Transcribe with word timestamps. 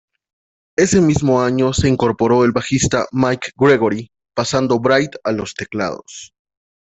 Ese 0.77 0.99
mismo 0.99 1.43
año 1.43 1.73
se 1.73 1.87
incorporó 1.87 2.43
el 2.43 2.51
bajista 2.53 3.05
Mike 3.11 3.51
Gregory, 3.55 4.09
pasando 4.33 4.79
Braid 4.79 5.11
a 5.23 5.31
los 5.31 5.53
teclados. 5.53 6.33